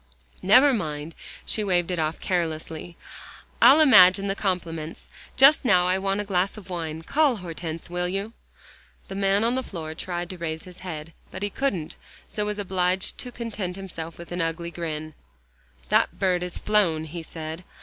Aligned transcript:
"Never 0.41 0.73
mind," 0.73 1.13
she 1.45 1.63
waved 1.63 1.91
it 1.91 1.99
off 1.99 2.19
carelessly, 2.19 2.97
"I'll 3.61 3.79
imagine 3.79 4.25
the 4.27 4.35
compliments. 4.35 5.09
Just 5.37 5.63
now 5.63 5.87
I 5.87 5.99
want 5.99 6.19
a 6.21 6.23
glass 6.23 6.57
of 6.57 6.71
wine. 6.71 7.03
Call 7.03 7.35
Hortense, 7.35 7.87
will 7.87 8.07
you?" 8.07 8.33
The 9.09 9.13
man 9.13 9.43
on 9.43 9.53
the 9.53 9.61
floor 9.61 9.93
tried 9.93 10.31
to 10.31 10.39
raise 10.39 10.63
his 10.63 10.79
head. 10.79 11.13
But 11.29 11.43
he 11.43 11.51
couldn't, 11.51 11.97
so 12.27 12.47
was 12.47 12.57
obliged 12.57 13.19
to 13.19 13.31
content 13.31 13.75
himself 13.75 14.17
with 14.17 14.31
an 14.31 14.41
ugly 14.41 14.71
grin. 14.71 15.13
"That 15.89 16.17
bird 16.17 16.41
has 16.41 16.57
flown," 16.57 17.03
he 17.03 17.21
said. 17.21 17.63